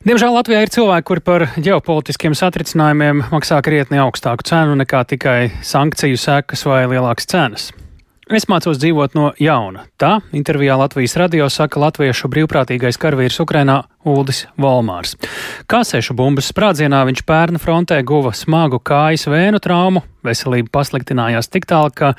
Diemžēl 0.00 0.32
Latvijā 0.32 0.62
ir 0.64 0.70
cilvēki, 0.72 1.04
kuri 1.10 1.20
par 1.20 1.42
ģeopolitiskiem 1.60 2.32
satricinājumiem 2.32 3.18
maksā 3.34 3.58
krietni 3.60 3.98
augstāku 4.00 4.46
cenu 4.48 4.72
nekā 4.80 5.02
tikai 5.10 5.50
sankciju 5.60 6.16
sekas 6.16 6.62
vai 6.64 6.86
lielākas 6.88 7.26
cenas. 7.28 7.66
Es 8.32 8.46
mācos 8.48 8.78
dzīvot 8.80 9.12
no 9.18 9.26
jauna. 9.36 9.82
Tā 10.00 10.22
intervijā 10.32 10.78
Latvijas 10.80 11.18
radio 11.20 11.50
saka 11.52 11.82
latviešu 11.82 12.30
brīvprātīgais 12.32 12.96
karavīrs 13.02 13.36
Ukrainā 13.44 13.74
Uldis 14.08 14.46
Volmārs. 14.56 15.18
Kāsēšu 15.68 16.16
bumbas 16.16 16.48
sprādzienā 16.48 17.02
viņš 17.10 17.20
pērna 17.28 17.60
frontē 17.60 17.98
guva 18.00 18.32
smagu 18.32 18.78
kājas 18.80 19.26
vēnu 19.28 19.60
traumu, 19.60 20.00
veselība 20.24 20.72
pasliktinājās 20.78 21.52
tik 21.52 21.68
tālu, 21.68 21.92
ka 21.92 22.14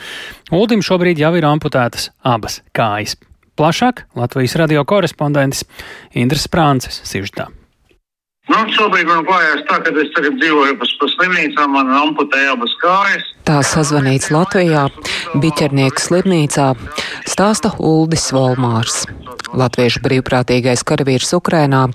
Uldim 0.53 0.85
šobrīd 0.85 1.23
jau 1.23 1.33
ir 1.39 1.49
amputētas 1.49 2.11
abas 2.21 2.59
kājas. 2.77 3.17
Plašāk 3.57 4.05
Latvijas 4.13 4.53
radio 4.61 4.85
korespondents 4.85 5.65
Indras 6.13 6.45
Prānces 6.45 7.01
sižetā. 7.09 7.49
Nu, 8.51 8.65
šobrīd 8.75 9.07
man 9.07 9.23
klājās 9.23 9.61
tā, 9.69 9.77
ka 9.79 9.91
es 10.01 10.09
tagad 10.11 10.35
dzīvoju 10.41 10.75
pa, 10.79 10.87
pa 10.99 11.07
slimnīcām, 11.13 11.71
man 11.71 11.91
amputēja 11.95 12.55
abas 12.57 12.73
kājas. 12.81 13.29
Tā 13.47 13.61
sazvanīts 13.63 14.27
Latvijā, 14.33 14.89
Biķernieks 15.39 16.09
slimnīcā, 16.09 16.65
stāsta 17.31 17.71
Uldis 17.79 18.27
Volmārs. 18.35 19.05
Latviešu 19.55 20.03
brīvprātīgais 20.03 20.83
karavīrs 20.87 21.31
Ukrainā, 21.37 21.85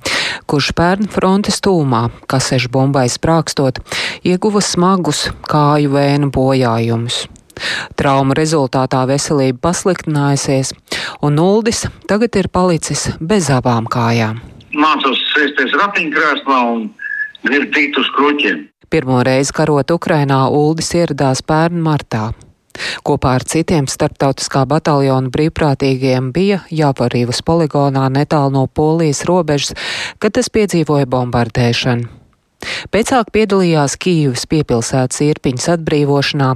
kurš 0.49 0.73
pērn 0.79 1.13
frontes 1.13 1.61
tūmā, 1.65 2.07
kasešu 2.31 2.73
bombai 2.73 3.07
sprākstot, 3.13 3.83
ieguva 4.25 4.65
smagus 4.65 5.27
kāju 5.51 5.93
vēnu 5.99 6.33
bojājumus. 6.33 7.27
Trauma 8.01 8.37
rezultātā 8.37 9.05
veselība 9.09 9.69
pasliktinājusies, 9.69 10.73
un 11.25 11.41
Uldis 11.41 11.85
tagad 12.09 12.37
ir 12.41 12.53
palicis 12.53 13.11
bez 13.21 13.53
abām 13.53 13.89
kājām 13.93 14.56
mācos 14.79 15.21
sēsties 15.35 15.75
ratiņkrēslā 15.81 16.63
un 16.73 16.89
tikt 17.75 18.01
uz 18.01 18.11
kruķiem. 18.17 18.67
Pirmo 18.91 19.23
reizi 19.27 19.55
karot 19.55 19.91
Ukrainā 19.91 20.47
Uldis 20.53 20.93
ieradās 20.95 21.43
pērn 21.43 21.81
martā. 21.83 22.31
Kopā 23.07 23.37
ar 23.39 23.45
citiem 23.49 23.87
starptautiskā 23.89 24.67
bataljona 24.69 25.33
brīvprātīgiem 25.33 26.29
bija 26.35 26.61
jāparīvas 26.71 27.43
poligonā 27.47 28.07
netālu 28.13 28.53
no 28.53 28.67
Polijas 28.67 29.25
robežas, 29.29 29.75
kad 30.21 30.37
tas 30.37 30.53
piedzīvoja 30.53 31.09
bombardēšanu. 31.09 32.09
Pēcāk 32.91 33.31
piedalījās 33.35 33.95
Kīivas 34.01 34.47
piepilsētas 34.51 35.21
īrpiņas 35.27 35.69
atbrīvošanā, 35.77 36.49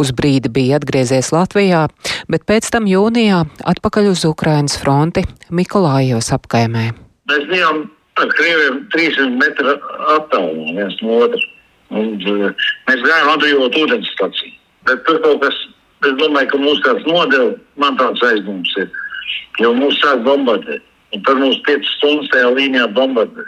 uz 0.00 0.10
brīdi 0.16 0.50
bija 0.52 0.80
atgriezies 0.80 1.30
Latvijā, 1.34 1.86
bet 2.32 2.48
pēc 2.48 2.72
tam 2.72 2.88
jūnijā 2.90 3.44
atpakaļ 3.74 4.10
uz 4.14 4.26
Ukrainas 4.28 4.80
fronti 4.80 5.26
Mikolājos 5.52 6.32
apkaimē. 6.34 7.01
Mēs 7.30 7.44
bijām 7.50 7.84
ar 8.20 8.32
krieviem 8.36 8.82
300 8.94 9.38
metru 9.40 9.76
attālumā 10.16 10.74
viens 10.78 10.98
no 11.02 11.20
otra. 11.26 11.42
Un, 11.92 12.14
uh, 12.16 12.66
mēs 12.88 13.04
gājām 13.04 13.30
atbrīvot 13.34 13.78
ūdens 13.82 14.10
staciju. 14.16 14.54
Bet 14.88 15.02
tur 15.06 15.20
kaut 15.24 15.42
kas, 15.44 15.58
es 16.08 16.14
domāju, 16.18 16.50
ka 16.52 16.60
mūs 16.62 16.80
kāds 16.86 17.08
nodeva, 17.08 17.52
man 17.80 17.98
tāds 18.00 18.24
aizdoms 18.26 18.72
ir. 18.80 18.88
Jo 19.60 19.74
mūs 19.76 20.00
sāk 20.02 20.24
bombardēt. 20.26 20.82
Un 21.12 21.24
tur 21.26 21.36
mums 21.36 21.58
5 21.68 21.90
stundas 21.98 22.30
tajā 22.32 22.54
līnijā 22.56 22.86
bombardē. 22.96 23.44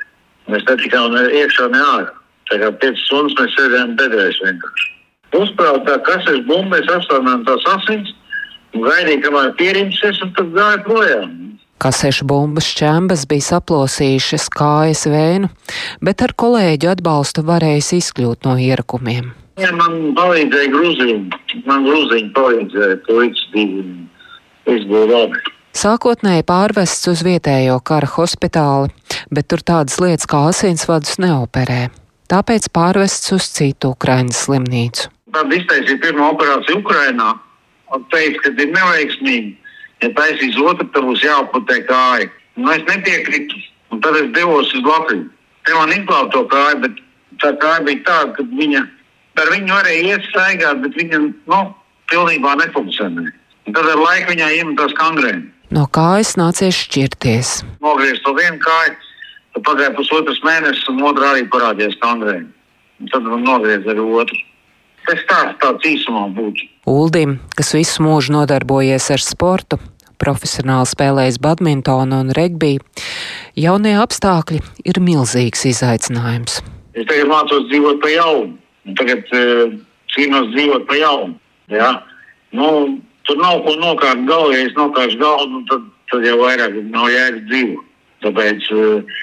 Mēs 0.52 0.66
netikām 0.68 1.14
ne 1.14 1.24
iekšā, 1.40 1.70
ne 1.72 1.80
ārā. 1.80 2.12
Tā 2.50 2.60
kā 2.60 2.68
5 2.82 3.00
stundas 3.06 3.38
mēs 3.40 3.56
sēdējām 3.56 3.94
bedrēs 4.00 4.42
vienkārši. 4.44 4.90
Uzprātā, 5.34 5.96
kas 6.06 6.28
ir 6.30 6.44
bumba, 6.46 6.76
mēs 6.76 6.90
apstādinājām 6.92 7.46
tās 7.48 7.64
asins, 7.72 8.12
gaidīja, 8.76 9.22
kamēr 9.24 9.54
pierimsies, 9.58 10.20
un 10.22 10.34
tad 10.36 10.52
gāja 10.54 10.82
projām. 10.84 11.32
Kasešu 11.82 12.24
bumbas 12.30 12.68
šķembas 12.70 13.24
bija 13.28 13.44
saplosījušas 13.48 14.46
kājas 14.54 15.04
vēnu, 15.10 15.50
bet 16.04 16.22
ar 16.24 16.34
kolēģu 16.38 16.92
atbalstu 16.94 17.44
varējis 17.44 17.90
izkļūt 17.98 18.46
no 18.48 18.54
ierakumiem. 18.60 19.32
Ja 19.60 19.70
man 19.74 20.14
palīdzēja 20.18 20.70
grūziņi, 20.72 21.16
man 21.66 21.84
grūziņi 21.86 22.30
palīdzēja, 22.34 22.96
to 23.06 23.18
izdarīt 23.26 25.12
labi. 25.12 25.42
Sākotnēji 25.74 26.46
pārvests 26.46 27.08
uz 27.10 27.22
vietējo 27.26 27.80
kara 27.82 28.06
hospitāli, 28.06 28.94
bet 29.34 29.50
tur 29.50 29.62
tādas 29.66 29.98
lietas 30.02 30.30
kā 30.30 30.44
asinsvadus 30.50 31.18
neoperē. 31.22 31.88
Tāpēc 32.30 32.70
pārvests 32.74 33.34
uz 33.34 33.50
citu 33.52 33.92
Ukraiņas 33.94 34.44
slimnīcu. 34.46 35.10
Tad 35.34 35.50
iztaisīja 35.52 35.98
pirmo 36.02 36.30
operāciju 36.32 36.78
Ukrainā 36.78 37.34
teica, 38.14 38.40
ka 38.46 38.54
ir 38.54 38.70
neveiksmīgi 38.74 39.63
ja 40.04 40.10
taisīs 40.16 40.58
otru, 40.60 40.86
tad 40.94 41.06
būs 41.08 41.24
jāaputē 41.24 41.80
kāja. 41.88 42.28
Nu, 42.56 42.70
es 42.74 42.84
nepiekrītu, 42.86 43.62
un 43.94 44.02
tad 44.04 44.18
es 44.20 44.28
devos 44.36 44.70
uz 44.76 44.84
Latviju. 44.86 45.30
Te 45.64 45.74
man 45.74 45.94
izglāba 45.94 46.30
to 46.34 46.44
kāju, 46.50 46.82
bet 46.84 47.00
tā 47.42 47.54
kāja 47.62 47.86
bija 47.86 48.04
tāda, 48.06 48.36
ka 48.36 48.44
viņa 48.50 48.84
ar 49.40 49.50
viņu 49.50 49.72
varēja 49.72 50.12
iet 50.12 50.28
staigāt, 50.30 50.82
bet 50.84 50.98
viņa 50.98 51.20
nu, 51.50 51.60
pilnībā 52.12 52.54
nefunkcionēja. 52.60 53.34
Un 53.64 53.76
tad 53.76 53.88
ar 53.88 54.00
laiku 54.00 54.34
viņai 54.34 54.52
iemetās 54.60 54.94
kangrēni. 54.98 55.48
No 55.74 55.86
kājas 55.90 56.34
nācies 56.38 56.76
šķirties. 56.84 57.54
Nogriezt 57.82 58.22
to 58.26 58.34
vienu 58.36 58.60
kāju, 58.62 58.96
tad 59.56 59.64
pagāja 59.66 59.94
pusotras 59.96 60.42
mēnesis, 60.44 60.84
un 60.92 61.00
otrā 61.08 61.32
arī 61.34 61.46
parādījās 61.50 61.96
kangrēni. 62.02 62.50
Un 63.00 63.10
tad 63.10 63.24
man 63.26 63.42
nogriez 63.46 63.88
arī 63.90 64.04
otru. 64.04 64.38
Tas 65.04 65.20
tāds, 65.28 65.56
tāds 65.60 65.88
īsumā 65.88 66.28
būtu. 66.36 66.68
Uldim, 66.88 67.38
kas 67.56 67.74
visu 67.76 68.04
mūžu 68.04 68.32
nodarbojies 68.36 69.10
ar 69.12 69.20
sportu, 69.20 69.80
profesionāli 70.20 70.88
spēlējis 70.90 71.40
badmintonu 71.42 72.20
un 72.24 72.32
regbiju, 72.36 72.82
jaunie 73.58 73.94
apstākļi 74.00 74.60
ir 74.86 75.00
milzīgs 75.04 75.64
izaicinājums. 75.70 76.60
Es 76.94 77.08
tagad 77.10 77.30
mācos 77.30 77.66
dzīvot 77.70 78.00
pa 78.02 78.12
jaunu, 78.12 78.54
tagad 79.00 79.32
uh, 79.34 79.74
cīnos 80.14 80.50
dzīvot 80.54 80.86
pa 80.90 80.98
jaunu. 81.00 81.38
Ja? 81.72 81.90
Nu, 82.54 82.68
tur 83.28 83.40
nav 83.40 83.64
ko 83.66 83.74
nokārt 83.80 84.26
galvā, 84.28 84.54
ja 84.54 84.68
es 84.68 84.76
nokāršu 84.78 85.18
galvu, 85.22 85.48
nu, 85.54 85.62
tad, 85.70 85.88
tad 86.12 86.28
jau 86.28 86.36
vairāk 86.42 86.76
nav 86.92 87.08
jēga 87.12 87.42
dzīvot. 87.48 87.88
Tāpēc 88.24 88.68
uh, 88.74 89.16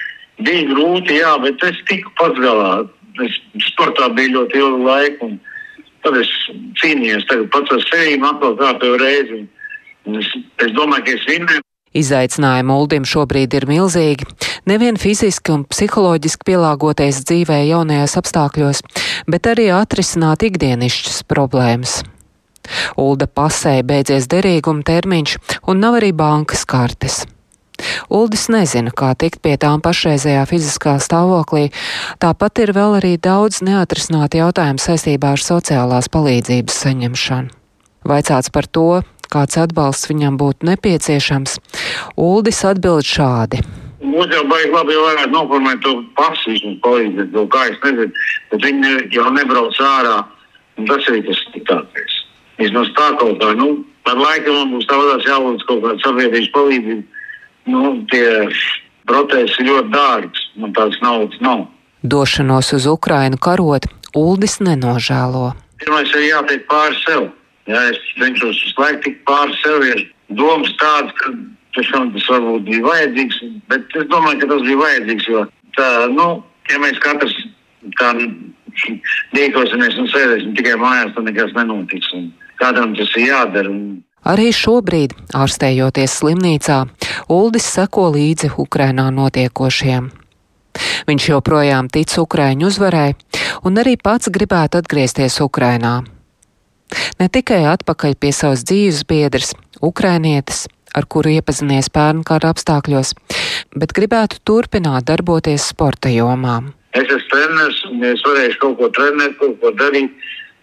bija 0.44 0.66
grūti, 0.72 1.16
jā, 1.22 1.32
bet 1.44 1.64
es 1.70 1.80
tiku 1.88 2.12
pats 2.20 2.42
galā. 2.42 2.74
Es 3.20 3.40
sportā 3.68 4.06
biju 4.16 4.38
ļoti 4.38 4.62
ilgu 4.62 4.84
laiku. 4.86 5.30
Un, 5.30 5.40
Tad 6.02 6.16
es 6.18 6.30
cīnījos 6.82 7.28
pats 7.54 7.74
ar 7.76 7.82
sevi, 7.86 8.16
atkal 8.26 8.56
kārtējo 8.58 8.98
reizi. 8.98 9.44
Es, 10.18 10.30
es 10.60 10.72
domāju, 10.76 11.04
ka 11.06 11.14
es 11.16 11.28
vinnēju. 11.28 11.64
Izaicinājumi 11.92 12.72
Uldim 12.72 13.04
šobrīd 13.04 13.52
ir 13.52 13.66
milzīgi. 13.68 14.24
Nevien 14.68 14.96
fiziski 14.96 15.52
un 15.52 15.66
psiholoģiski 15.68 16.46
pielāgoties 16.48 17.20
dzīvē 17.28 17.58
jaunajos 17.68 18.16
apstākļos, 18.22 18.80
bet 19.28 19.50
arī 19.50 19.68
atrisināt 19.76 20.46
ikdienišķas 20.48 21.20
problēmas. 21.28 22.00
Ulda 22.96 23.26
pasē 23.28 23.80
beidzies 23.84 24.30
derīguma 24.30 24.86
termiņš 24.86 25.36
un 25.68 25.82
nav 25.82 26.00
arī 26.00 26.12
bankas 26.16 26.64
kartes. 26.64 27.22
Uldis 28.12 28.46
nezina, 28.52 28.92
kā 28.94 29.10
tikt 29.18 29.40
pie 29.42 29.56
tām 29.58 29.82
pašreizējā 29.82 30.44
fiziskā 30.46 30.96
stāvoklī, 31.02 31.70
tāpat 32.22 32.62
ir 32.62 32.72
vēl 32.76 33.00
arī 33.00 33.16
daudz 33.18 33.58
neatrisināti 33.66 34.38
jautājumi 34.38 34.82
saistībā 34.82 35.34
ar 35.34 35.42
sociālās 35.42 36.08
palīdzības 36.12 36.78
saņemšanu. 36.86 37.50
Vaicāts 38.06 38.50
par 38.54 38.66
to, 38.66 39.02
kāds 39.32 39.58
atbalsts 39.60 40.10
viņam 40.10 40.36
būtu 40.40 40.68
nepieciešams, 40.68 41.56
Uldis 42.20 42.62
atbild 42.68 43.08
šādi. 43.08 43.62
Mums 44.02 44.34
jau 44.34 44.42
baigi 44.50 44.72
labi, 44.74 44.98
varētu 44.98 45.32
noformēt 45.32 45.80
to 45.84 45.94
pasīs 46.18 46.62
un 46.66 46.76
palīdzēt, 46.84 47.30
to 47.32 47.46
kā 47.52 47.68
es 47.70 47.78
nezinu, 47.84 48.10
bet 48.50 48.66
viņi 48.66 48.92
jau 49.14 49.30
nebrauc 49.34 49.78
ārā, 49.78 50.18
un 50.78 50.88
tas 50.90 51.06
arī 51.10 51.22
tas 51.28 51.42
citātais. 51.54 52.16
Vismaz 52.58 52.90
tā 52.98 53.08
kaut 53.20 53.38
kā, 53.40 53.52
nu, 53.58 53.68
ar 54.10 54.18
laikam 54.18 54.58
man 54.58 54.74
būs 54.74 54.88
tādās 54.90 55.26
jālūdz 55.28 55.66
kaut 55.68 55.84
kāda 55.86 56.02
sabiedrības 56.02 56.50
palīdzība. 56.56 57.20
Nu, 57.72 57.92
tie 58.10 58.26
protesti 59.06 59.68
ļoti 59.68 59.92
dārgs, 59.94 60.48
man 60.58 60.74
tāds 60.74 60.98
naudas 61.02 61.38
nav. 61.44 61.68
Došanos 62.02 62.72
uz 62.74 62.88
Ukrainu 62.90 63.38
karot, 63.38 63.86
Uldis 64.18 64.58
nenožēlo. 64.60 65.52
Pirmais 65.78 66.10
ir 66.18 66.26
jātiek 66.26 66.66
pāri 66.70 66.98
sev. 67.06 67.30
Jā, 67.70 67.82
es 67.92 67.98
cenšos 68.18 68.58
visu 68.64 68.82
laiku 68.82 69.02
tikt 69.06 69.24
pāri 69.28 69.58
sev. 69.60 69.84
Ir 69.86 70.04
domas 70.38 70.72
tādas, 70.80 71.14
ka 71.20 71.32
tiešām 71.76 72.12
tas 72.16 72.28
varbūt 72.32 72.68
bija 72.68 72.86
vajadzīgs, 72.86 73.42
bet 73.70 73.98
es 74.00 74.08
domāju, 74.10 74.42
ka 74.42 74.50
tas 74.54 74.64
bija 74.66 74.80
vajadzīgs. 74.82 75.28
Jo 75.30 75.44
tā, 75.78 75.90
nu, 76.12 76.28
ja 76.70 76.80
mēs 76.82 76.98
katrs 77.02 77.36
tā 77.98 78.12
rīkosimies 79.36 79.98
un 80.00 80.08
sēdēsim 80.10 80.56
tikai 80.58 80.78
mājās, 80.80 81.12
tad 81.16 81.28
nekas 81.28 81.54
nenotiks. 81.58 82.10
Un 82.18 82.32
kādam 82.60 82.96
tas 82.98 83.12
ir 83.18 83.28
jādara. 83.30 83.74
Arī 84.32 84.52
šobrīd, 84.54 85.16
ārstējoties 85.34 86.18
slimnīcā, 86.20 86.82
Uldis 87.32 87.66
seko 87.66 88.06
līdzi 88.14 88.52
Ukrainā 88.62 89.08
notiekošiem. 89.10 90.10
Viņš 91.08 91.28
joprojām 91.28 91.90
tic 91.92 92.14
Ukraiņu 92.22 92.68
uzvarai 92.70 93.10
un 93.66 93.80
arī 93.82 93.96
pats 93.98 94.30
gribētu 94.32 94.78
atgriezties 94.80 95.40
Ukrainā. 95.44 96.00
Ne 97.20 97.28
tikai 97.32 97.62
atpakaļ 97.70 98.16
pie 98.20 98.32
savas 98.36 98.64
dzīves 98.68 99.04
biedras, 99.08 99.52
ukrainietes, 99.80 100.66
ar 100.94 101.06
kuru 101.08 101.32
iepazinies 101.32 101.88
pērnu 101.92 102.24
kara 102.28 102.52
apstākļos, 102.52 103.14
bet 103.76 103.94
gribētu 103.96 104.42
turpināt 104.44 105.08
darboties 105.08 105.70
sporta 105.72 106.12
jomā. 106.12 106.60
Es 106.92 107.08
esmu 107.08 107.28
treneris, 107.32 107.78
un 107.88 108.04
es 108.04 108.24
varēšu 108.26 108.60
kaut 108.60 108.76
ko 108.80 108.90
trenēt, 108.92 109.38
kaut 109.40 109.56
ko 109.62 109.72
darīt, 109.80 110.12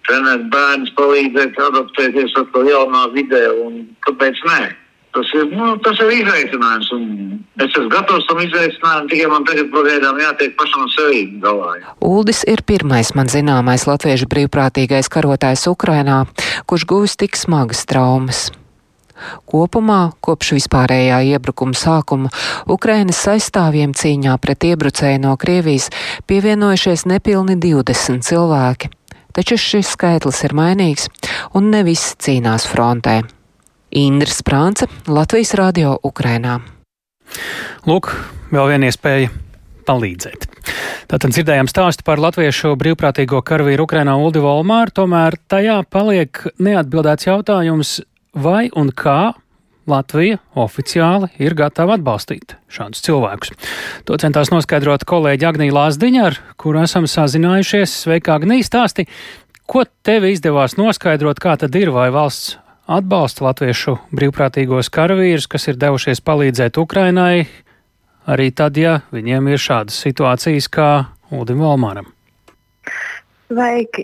trenēt 0.05 0.45
bērnus, 0.53 0.93
palīdzēt, 0.99 1.57
adaptēties 1.69 2.37
atkal 2.43 2.69
jaunā 2.69 3.07
vidē, 3.15 3.41
un 3.65 3.81
kāpēc 4.05 4.37
nē? 4.45 4.61
Tas 5.09 5.25
ir, 5.33 5.47
nu, 5.57 5.71
tas 5.81 5.97
ir 6.03 6.11
izaicinājums, 6.19 6.89
es 7.57 7.71
esmu 7.71 7.89
gatavs 7.89 8.27
tam 8.29 8.43
izaicinājumam, 8.43 9.07
tikai 9.09 9.29
man 9.31 9.47
tagad 9.47 9.71
pagaidām 9.73 10.19
jātiek 10.21 10.53
pašam 10.59 10.85
sevī 10.93 11.23
galā. 11.41 11.79
Uldis 12.05 12.43
ir 12.45 12.61
pirmais 12.61 13.09
man 13.17 13.31
zināmais 13.31 13.87
latviešu 13.89 14.29
brīvprātīgais 14.29 15.09
karotājs 15.09 15.65
Ukrainā, 15.71 16.21
kurš 16.69 16.85
guvis 16.93 17.17
tik 17.17 17.39
smagas 17.41 17.87
traumas. 17.89 18.49
Kopumā, 19.49 20.13
kopš 20.23 20.53
vispārējā 20.59 21.17
iebrukuma 21.33 21.75
sākuma, 21.75 22.29
Ukrainas 22.69 23.19
aizstāvjiem 23.33 23.97
cīņā 23.97 24.37
pret 24.39 24.69
iebrucēju 24.69 25.23
no 25.25 25.33
Krievijas 25.41 25.89
pievienojušies 26.29 27.07
nepilni 27.09 27.57
20 27.57 28.23
cilvēki. 28.29 28.93
Taču 29.33 29.57
šis 29.61 29.91
skaitlis 29.97 30.45
ir 30.45 30.55
mainīgs, 30.57 31.09
un 31.57 31.73
ne 31.73 31.83
visi 31.87 32.15
cīnās 32.21 32.69
frontē. 32.69 33.19
Indra 33.91 34.29
Sprānce, 34.29 34.85
Latvijas 35.09 35.55
radio 35.57 35.95
Ukrainā. 36.05 36.59
Lūk, 37.89 38.11
vēl 38.53 38.67
viena 38.69 38.89
iespēja 38.89 39.31
palīdzēt. 39.87 40.45
Tātad 41.09 41.33
dzirdējām 41.33 41.69
stāstu 41.71 42.05
par 42.05 42.21
latviešu 42.21 42.75
brīvprātīgo 42.77 43.41
karavīru 43.41 43.87
Ukrainā 43.87 44.13
Uldi 44.21 44.43
Volmāru, 44.43 44.93
tomēr 44.93 45.39
tajā 45.49 45.79
paliek 45.89 46.43
neatbildēts 46.61 47.29
jautājums, 47.31 47.95
vai 48.37 48.67
un 48.77 48.93
kā 48.93 49.33
Latvija 49.89 50.37
oficiāli 50.53 51.31
ir 51.41 51.57
gatava 51.57 51.97
atbalstīt 51.97 52.59
šādus 52.69 53.01
cilvēkus. 53.07 53.55
To 54.05 54.21
centās 54.21 54.53
noskaidrot 54.53 55.07
kolēģi 55.09 55.49
Agnija 55.49 55.73
Lāsdiņa, 55.79 56.29
ar 56.29 56.37
kuru 56.61 56.83
esam 56.85 57.09
sazinājušies. 57.09 57.97
Sveika, 58.05 58.37
Agnija, 58.37 58.69
stāsti, 58.69 59.09
ko 59.65 59.87
tev 60.05 60.29
izdevās 60.29 60.77
noskaidrot, 60.77 61.41
kā 61.41 61.57
tad 61.57 61.73
ir, 61.79 61.89
vai 61.95 62.11
valsts 62.13 62.59
atbalsta 62.89 63.45
latviešu 63.45 63.97
brīvprātīgos 64.15 64.89
karavīrus, 64.93 65.47
kas 65.49 65.69
ir 65.69 65.79
devušies 65.81 66.23
palīdzēt 66.25 66.79
Ukrainai, 66.81 67.47
arī 68.29 68.49
tad, 68.51 68.77
ja 68.77 68.99
viņiem 69.13 69.51
ir 69.53 69.61
šādas 69.61 69.99
situācijas 70.07 70.69
kā 70.73 70.89
Udim 71.29 71.61
Valmāram. 71.61 72.09
Sveiki! 73.49 74.03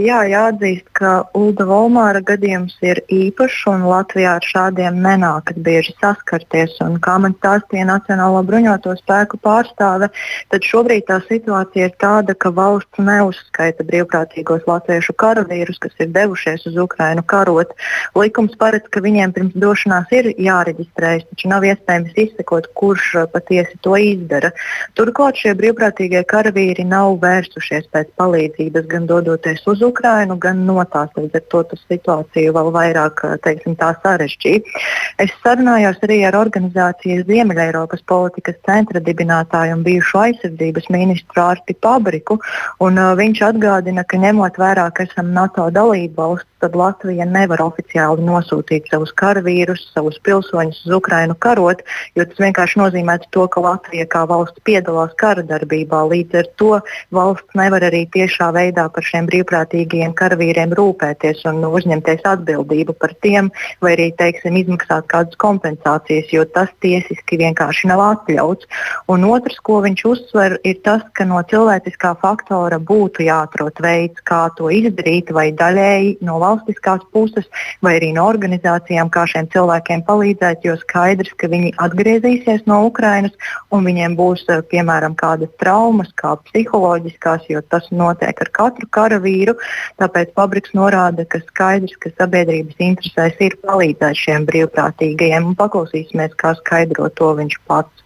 Jā, 0.00 0.22
jāatzīst, 0.24 0.86
ka 0.96 1.26
Ulda 1.36 1.66
Volmāra 1.68 2.22
gadījums 2.24 2.78
ir 2.80 3.02
īpašs 3.12 3.66
un 3.68 3.82
Latvijā 3.84 4.38
ar 4.38 4.46
šādiem 4.48 5.02
nenākas 5.04 5.58
bieži 5.60 5.92
saskarties. 5.98 6.78
Un, 6.80 6.94
kā 7.04 7.18
man 7.20 7.34
stāstīja 7.36 7.84
Nacionālo 7.90 8.40
bruņoto 8.48 8.94
spēku 8.96 9.36
pārstāve, 9.44 10.08
tad 10.48 10.64
šobrīd 10.64 11.04
tā 11.10 11.18
situācija 11.26 11.90
ir 11.90 11.92
tāda, 12.00 12.32
ka 12.32 12.48
valsts 12.56 13.02
neuzskaita 13.04 13.84
brīvprātīgos 13.90 14.64
latviešu 14.64 15.12
karavīrus, 15.20 15.76
kas 15.84 15.92
ir 16.00 16.08
devušies 16.16 16.64
uz 16.72 16.80
Ukrajinu 16.86 17.26
karot. 17.28 17.76
Likums 18.16 18.56
paredz, 18.56 18.88
ka 18.88 19.04
viņiem 19.04 19.36
pirms 19.36 19.60
došanās 19.60 20.08
ir 20.16 20.30
jāreģistrējas, 20.40 21.28
taču 21.34 21.52
nav 21.52 21.68
iespējams 21.68 22.16
izsekot, 22.24 22.72
kurš 22.80 23.12
patiesi 23.36 23.76
to 23.84 24.00
izdara. 24.00 24.54
Turklāt 24.96 25.44
šie 25.44 25.52
brīvprātīgie 25.60 26.24
karavīri 26.32 26.88
nav 26.88 27.20
vērsušies 27.20 27.92
pēc 27.92 28.16
palīdzības 28.16 28.85
gan 28.90 29.06
dodoties 29.10 29.62
uz 29.66 29.82
Ukrajinu, 29.82 30.38
gan 30.40 30.64
no 30.68 30.78
tās. 30.92 31.10
Līdz 31.16 31.40
ar 31.40 31.44
to 31.52 31.62
tas 31.70 31.82
situāciju 31.90 32.54
vēl 32.56 32.72
vairāk 32.74 33.22
teiksim, 33.44 33.76
sarežģīja. 33.76 34.82
Es 35.22 35.32
sarunājos 35.44 36.00
arī 36.04 36.20
ar 36.28 36.36
organizācijas 36.38 37.24
Ziemeļeiropas 37.28 38.02
politikas 38.08 38.58
centra 38.66 39.00
dibinātāju 39.00 39.78
un 39.78 39.84
bijušo 39.86 40.22
aizsardzības 40.26 40.90
ministru 40.92 41.42
Ārti 41.42 41.76
Pabriku. 41.80 42.38
Un, 42.84 42.98
uh, 43.00 43.14
viņš 43.18 43.42
atgādina, 43.48 44.04
ka 44.04 44.20
ņemot 44.20 44.60
vērā, 44.60 44.90
ka 44.92 45.06
esam 45.08 45.32
NATO 45.36 45.70
dalība 45.72 46.26
valsts, 46.26 46.50
tad 46.60 46.76
Latvija 46.76 47.24
nevar 47.28 47.60
oficiāli 47.64 48.24
nosūtīt 48.26 48.90
savus 48.90 49.12
karavīrus, 49.16 49.86
savus 49.94 50.18
pilsoņus 50.24 50.82
uz 50.86 50.94
Ukrajinu 50.98 51.36
karot, 51.40 51.82
jo 52.16 52.24
tas 52.28 52.42
vienkārši 52.42 52.80
nozīmētu 52.80 53.30
to, 53.36 53.46
ka 53.52 53.62
Latvija 53.64 54.06
kā 54.12 54.24
valsts 54.28 54.64
piedalās 54.68 55.14
kara 55.20 55.44
darbībā. 55.46 56.02
Līdz 56.12 56.40
ar 56.40 56.50
to 56.60 56.72
valsts 57.16 57.56
nevar 57.58 57.86
arī 57.88 58.04
tiešā 58.12 58.50
veidā 58.56 58.75
veidā 58.76 58.92
par 58.92 59.04
šiem 59.04 59.26
brīvprātīgajiem 59.30 60.12
karavīriem 60.14 60.72
rūpēties 60.76 61.44
un 61.48 61.64
uzņemties 61.64 62.24
atbildību 62.24 62.94
par 63.00 63.14
tiem, 63.22 63.50
vai 63.80 63.94
arī 63.96 64.12
teiksim, 64.16 64.56
izmaksāt 64.56 65.06
kādas 65.08 65.36
kompensācijas, 65.40 66.32
jo 66.32 66.44
tas 66.44 66.68
tiesiski 66.80 67.38
vienkārši 67.40 67.88
nav 67.88 68.00
atļauts. 68.04 68.66
Un 69.08 69.24
otrs, 69.24 69.58
ko 69.64 69.80
viņš 69.84 70.04
uzsver, 70.04 70.58
ir 70.64 70.80
tas, 70.84 71.02
ka 71.16 71.24
no 71.24 71.40
cilvēciskā 71.48 72.16
faktora 72.20 72.78
būtu 72.78 73.24
jāatrod 73.24 73.80
veids, 73.80 74.20
kā 74.26 74.48
to 74.56 74.68
izdarīt, 74.70 75.32
vai 75.32 75.52
daļēji 75.56 76.18
no 76.26 76.38
valstiskās 76.42 77.04
puses, 77.12 77.48
vai 77.82 77.96
arī 77.98 78.12
no 78.16 78.26
organizācijām, 78.28 79.10
kā 79.10 79.24
šiem 79.30 79.48
cilvēkiem 79.52 80.04
palīdzēt, 80.06 80.66
jo 80.68 80.76
skaidrs, 80.82 81.32
ka 81.40 81.48
viņi 81.48 81.74
atgriezīsies 81.80 82.66
no 82.68 82.84
Ukrainas 82.90 83.32
un 83.72 83.86
viņiem 83.86 84.16
būs 84.18 84.44
piemēram 84.70 85.16
kādas 85.16 85.52
traumas, 85.60 86.12
kā 86.18 86.34
psiholoģiskās, 86.48 87.48
jo 87.50 87.62
tas 87.70 87.88
notiek 87.94 88.36
ar 88.42 88.50
katru 88.66 88.90
karavīru. 88.98 89.56
Tāpēc 90.02 90.36
Fabriks 90.36 90.76
norāda, 90.76 91.24
ka 91.30 91.40
skaidrs, 91.46 91.96
ka 92.02 92.12
sabiedrības 92.18 92.86
interesēs 92.90 93.42
ir 93.48 93.58
palīdzēt 93.64 94.22
šiem 94.26 94.46
brīvprātīgajiem. 94.50 95.54
Paklausīsimies, 95.58 96.36
kā 96.42 96.56
skaidro 96.60 97.08
to 97.18 97.32
viņš 97.40 97.60
pats. 97.70 98.04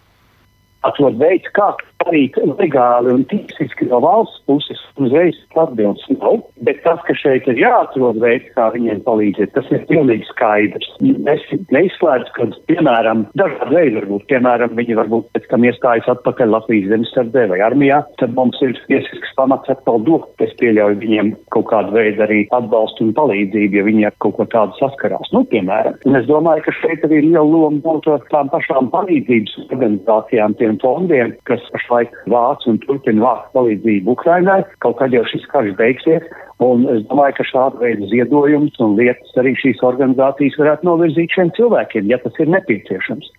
Atrod 0.87 1.19
veids, 1.21 1.49
kā 1.53 1.73
arī 2.05 2.23
legāli 2.59 3.13
un 3.15 3.25
tiesiski 3.29 3.87
no 3.89 4.01
valsts 4.03 4.41
puses 4.49 4.81
uzreiz 5.01 5.37
atbildes 5.59 6.05
nav. 6.15 6.41
Bet 6.65 6.81
tas, 6.85 7.01
ka 7.07 7.15
šeit 7.17 7.47
ir 7.51 7.59
jāatrod 7.61 8.19
veids, 8.21 8.49
kā 8.55 8.69
viņiem 8.75 9.03
palīdzēt, 9.05 9.53
tas 9.55 9.67
ir 9.73 9.85
pilnīgi 9.89 10.27
skaidrs. 10.29 10.89
Es 11.31 11.45
neizslēdzu, 11.73 12.33
ka, 12.37 12.47
piemēram, 12.71 13.25
dažādi 13.39 13.77
veidi 13.77 13.97
varbūt, 13.99 14.27
piemēram, 14.31 14.75
viņi 14.77 14.97
varbūt 14.99 15.29
pēc 15.35 15.47
tam 15.51 15.65
iestājas 15.67 16.09
atpakaļ 16.15 16.53
Latvijas 16.55 16.91
zemesardzē 16.91 17.47
vai 17.53 17.61
armijā, 17.65 18.01
tad 18.21 18.35
mums 18.37 18.59
ir 18.65 18.75
tiesisks 18.87 19.35
pamats 19.37 19.71
atkal 19.71 20.01
dot. 20.07 20.29
Es 20.41 20.53
pieļauju 20.59 20.99
viņiem 21.01 21.33
kaut 21.53 21.69
kādu 21.71 21.95
veidu 21.95 22.25
arī 22.25 22.41
atbalstu 22.55 23.07
un 23.07 23.15
palīdzību, 23.17 23.79
ja 23.79 23.85
viņi 23.87 24.07
ar 24.09 24.17
kaut 24.23 24.37
ko 24.39 24.47
tādu 24.51 24.77
saskarās. 24.79 25.31
Nu, 25.35 25.43
piemēram, 25.51 25.97
un 26.09 26.19
es 26.19 26.27
domāju, 26.29 26.65
ka 26.67 26.75
šeit 26.79 27.05
arī 27.07 27.21
liela 27.27 27.45
loma 27.45 27.97
tām 28.31 28.49
pašām 28.51 28.89
palīdzības 28.93 29.57
organizācijām, 29.67 30.55
tiem 30.59 30.77
fondiem, 30.81 31.33
kas 31.49 31.63
pašlaik 31.91 32.11
vāc 32.31 32.65
un 32.67 32.79
turpina 32.85 33.21
vākt 33.21 33.51
palīdzību 33.55 34.15
Ukrainai. 34.15 34.63
Kaut 34.79 34.97
kad 34.99 35.11
jau 35.11 35.23
šis 35.27 35.45
karš 35.51 35.75
beigsies, 35.75 36.23
un 36.59 36.87
es 36.87 37.03
domāju, 37.09 37.37
ka 37.37 37.43
šāda 37.43 37.81
veida 37.81 38.07
ziedojumus 38.07 38.79
un 38.79 38.95
lietas 38.95 39.35
arī 39.37 39.55
šīs 39.59 39.83
organizācijas 39.83 40.57
varētu 40.59 40.87
novirzīt 40.87 41.35
šiem 41.35 41.51
cilvēkiem, 41.57 42.07
ja 42.07 42.17
tas 42.23 42.33
ir 42.39 42.51
nepieciešams. 42.55 43.31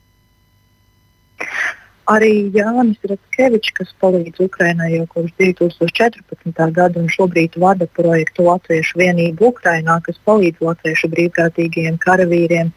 Arī 2.11 2.51
Jānis 2.51 2.99
Ratskevičs, 3.07 3.71
kas 3.79 3.93
palīdz 4.03 4.43
Ukrainai 4.43 4.91
jau 4.91 5.05
kopš 5.07 5.31
2014. 5.39 6.73
gada 6.75 6.99
un 6.99 7.07
šobrīd 7.09 7.55
vada 7.63 7.87
projektu 7.95 8.49
Latviešu 8.49 8.99
vienību 8.99 9.53
Ukrainā, 9.53 10.01
kas 10.03 10.19
palīdz 10.27 10.67
latviešu 10.67 11.13
brīvprātīgajiem 11.15 12.01
karavīriem, 12.03 12.73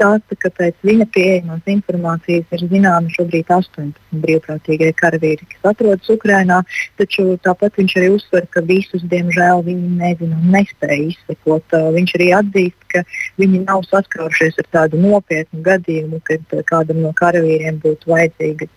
stāsta, 0.00 0.36
ka 0.40 0.50
pēc 0.56 0.76
viņa 0.86 1.06
pieejamās 1.12 1.66
informācijas 1.68 2.54
ir 2.56 2.62
zināmi 2.70 3.12
šobrīd 3.12 3.50
18 3.52 4.20
brīvprātīgie 4.22 4.92
karavīri, 4.96 5.48
kas 5.52 5.74
atrodas 5.74 6.08
Ukrainā, 6.12 6.62
taču 7.00 7.36
tāpat 7.44 7.76
viņš 7.76 7.96
arī 8.00 8.08
uzsver, 8.14 8.46
ka 8.54 8.64
visus, 8.64 9.04
diemžēl, 9.12 9.64
viņi 9.66 9.92
nezina 10.00 10.38
un 10.38 10.56
nespēja 10.56 11.10
izsekot. 11.10 11.76
Viņš 11.98 12.16
arī 12.16 12.30
atzīst, 12.38 12.88
ka 12.94 13.04
viņi 13.40 13.62
nav 13.66 13.84
saskārušies 13.90 14.58
ar 14.64 14.70
tādu 14.78 15.00
nopietnu 15.04 15.62
gadījumu, 15.68 16.22
kad 16.24 16.58
kādam 16.70 17.04
no 17.04 17.12
karavīriem 17.20 17.80
būtu 17.84 18.10
vajadzīga 18.10 18.70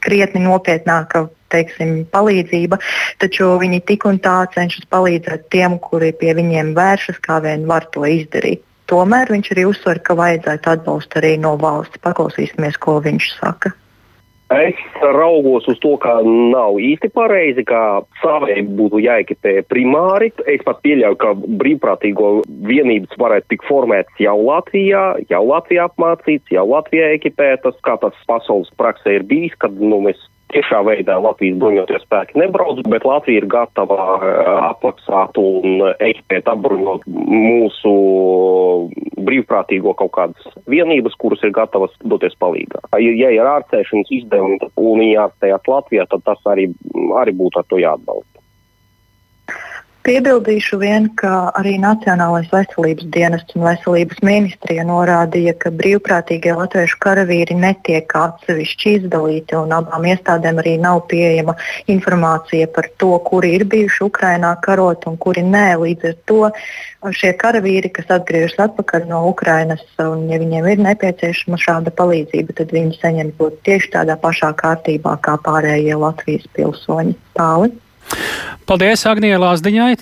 krietni 0.00 0.46
nopietnāka 0.46 1.26
teiksim, 1.50 2.04
palīdzība, 2.14 2.78
taču 3.18 3.50
viņi 3.58 3.82
tik 3.88 4.06
un 4.06 4.20
tā 4.22 4.38
cenšas 4.54 4.86
palīdzēt 4.94 5.48
tiem, 5.50 5.76
kuri 5.82 6.12
pie 6.16 6.36
viņiem 6.38 6.76
vēršas, 6.78 7.18
kā 7.24 7.40
vien 7.42 7.66
var 7.66 7.90
to 7.90 8.06
izdarīt. 8.06 8.62
Tomēr 8.90 9.30
viņš 9.30 9.52
arī 9.54 9.68
uzsver, 9.70 10.00
ka 10.02 10.16
vajadzētu 10.18 10.72
atbalstu 10.72 11.20
arī 11.20 11.36
no 11.38 11.54
valsts. 11.60 12.02
Paklausīsimies, 12.02 12.80
ko 12.82 12.98
viņš 13.04 13.28
saka. 13.38 13.72
Es 14.50 14.78
raugos 14.98 15.68
uz 15.70 15.76
to, 15.78 15.92
ka 16.02 16.16
nav 16.26 16.80
īsti 16.82 17.12
pareizi, 17.14 17.62
ka 17.62 18.02
savai 18.18 18.56
būtu 18.66 18.98
jāekipē 18.98 19.60
primāri. 19.70 20.32
Es 20.50 20.64
pat 20.66 20.80
pieļauju, 20.82 21.18
ka 21.22 21.36
brīvprātīgo 21.38 22.32
vienības 22.66 23.14
varētu 23.20 23.46
tik 23.52 23.62
formētas 23.68 24.18
jau 24.18 24.34
Latvijā, 24.48 25.04
jau 25.30 25.44
Latvijā 25.46 25.86
apmācīts, 25.86 26.50
jau 26.50 26.66
Latvijā 26.66 27.12
ekipētas, 27.20 27.78
kā 27.86 27.94
tas 28.02 28.18
pasaules 28.26 28.74
praksē 28.74 29.20
ir 29.20 29.28
bijis, 29.30 29.54
kad 29.62 29.78
nu, 29.78 30.02
mēs 30.08 30.18
tiešā 30.54 30.80
veidā 30.86 31.16
Latvijas 31.22 31.58
bruņoties 31.60 32.04
spēki 32.06 32.38
nebrauc, 32.40 32.82
bet 32.90 33.06
Latvija 33.08 33.42
ir 33.42 33.48
gatava 33.50 34.06
apmaksāt 34.70 35.38
un 35.40 35.84
ekipēt 35.98 36.50
apbruņot 36.50 37.06
mūsu 37.10 37.94
brīvprātīgo 39.20 39.94
kaut 39.98 40.12
kādas 40.16 40.58
vienības, 40.70 41.16
kuras 41.20 41.42
ir 41.46 41.54
gatavas 41.56 41.94
doties 42.02 42.36
palīgā. 42.40 42.82
Ja 43.00 43.30
ir 43.34 43.52
ārstēšanas 43.54 44.12
izdevumi 44.20 44.60
un 44.74 45.02
viņi 45.02 45.18
ārstējās 45.26 45.70
Latvijā, 45.70 46.06
tad 46.10 46.26
tas 46.26 46.50
arī, 46.50 46.70
arī 47.20 47.36
būtu 47.36 47.62
ar 47.62 47.68
to 47.70 47.80
jāatbalsta. 47.82 48.29
Piebildīšu 50.00 50.78
vien, 50.80 51.10
ka 51.20 51.50
arī 51.60 51.74
Nacionālais 51.76 52.46
veselības 52.48 53.04
dienests 53.12 53.52
un 53.52 53.66
veselības 53.66 54.22
ministrija 54.24 54.86
norādīja, 54.88 55.52
ka 55.60 55.68
brīvprātīgie 55.76 56.54
latviešu 56.56 56.96
karavīri 57.04 57.58
netiek 57.60 58.14
atsevišķi 58.16 58.94
izdalīti, 58.96 59.58
un 59.58 59.74
abām 59.76 60.06
iestādēm 60.08 60.62
arī 60.62 60.72
nav 60.80 61.02
pieejama 61.10 61.52
informācija 61.92 62.70
par 62.72 62.88
to, 63.02 63.10
kuri 63.26 63.52
ir 63.58 63.66
bijuši 63.74 64.06
Ukrainā 64.06 64.54
karot 64.64 65.04
un 65.10 65.20
kuri 65.20 65.44
nē. 65.44 65.66
Līdz 65.84 66.08
ar 66.08 66.16
to 66.32 66.40
šie 67.20 67.34
karavīri, 67.44 67.92
kas 67.92 68.08
atgriežas 68.16 68.56
atpakaļ 68.70 69.04
no 69.12 69.20
Ukrainas, 69.28 69.84
un 70.00 70.24
ja 70.32 70.40
viņiem 70.40 70.70
ir 70.72 70.82
nepieciešama 70.88 71.60
šāda 71.60 71.92
palīdzība, 72.00 72.56
tad 72.56 72.72
viņi 72.72 72.96
saņem 73.04 73.36
to 73.36 73.52
tieši 73.68 73.92
tādā 73.98 74.16
pašā 74.24 74.54
kārtībā 74.64 75.18
kā 75.28 75.36
pārējie 75.44 76.00
Latvijas 76.00 76.48
pilsoņi. 76.56 77.18
Tāli. 77.36 77.74
Paldies 78.70 79.02
Agnijai 79.10 79.40
Lāsdiņai, 79.42 79.92